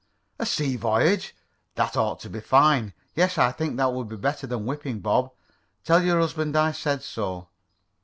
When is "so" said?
7.03-7.49